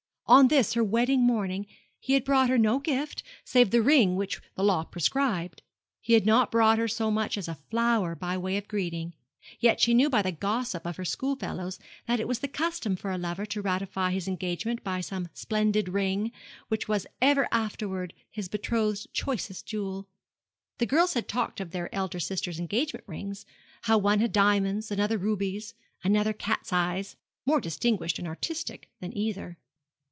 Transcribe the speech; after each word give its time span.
On 0.27 0.47
this 0.47 0.75
her 0.75 0.83
wedding 0.83 1.23
morning 1.23 1.67
he 1.99 2.13
had 2.13 2.23
brought 2.23 2.47
her 2.49 2.57
no 2.57 2.79
gift 2.79 3.21
save 3.43 3.69
the 3.69 3.81
ring 3.81 4.15
which 4.15 4.39
the 4.55 4.63
law 4.63 4.85
prescribed. 4.85 5.61
He 5.99 6.13
had 6.13 6.25
not 6.25 6.49
brought 6.51 6.77
her 6.77 6.87
so 6.87 7.11
much 7.11 7.37
as 7.37 7.49
a 7.49 7.59
flower 7.69 8.15
by 8.15 8.37
way 8.37 8.55
of 8.55 8.69
greeting; 8.69 9.13
yet 9.59 9.81
she 9.81 9.93
knew 9.93 10.09
by 10.09 10.21
the 10.21 10.31
gossip 10.31 10.87
of 10.87 10.95
her 10.95 11.03
schoolfellows 11.03 11.79
that 12.07 12.21
it 12.21 12.29
was 12.29 12.39
the 12.39 12.47
custom 12.47 12.95
for 12.95 13.11
a 13.11 13.17
lover 13.17 13.45
to 13.47 13.61
ratify 13.61 14.11
his 14.11 14.25
engagement 14.25 14.85
by 14.85 15.01
some 15.01 15.27
splendid 15.33 15.89
ring, 15.89 16.31
which 16.69 16.87
was 16.87 17.05
ever 17.21 17.45
afterwards 17.51 18.13
his 18.29 18.47
betrothed's 18.47 19.07
choicest 19.11 19.65
jewel. 19.65 20.07
The 20.77 20.85
girls 20.85 21.13
had 21.13 21.27
talked 21.27 21.59
of 21.59 21.71
their 21.71 21.93
elder 21.93 22.21
sisters' 22.21 22.57
engagement 22.57 23.03
rings: 23.05 23.45
how 23.81 23.97
one 23.97 24.19
had 24.21 24.31
diamonds, 24.31 24.91
another 24.91 25.17
rubies, 25.17 25.73
another 26.05 26.31
catseyes, 26.31 27.17
more 27.45 27.59
distinguished 27.59 28.17
and 28.17 28.29
artistic 28.29 28.89
than 29.01 29.11
either. 29.17 29.57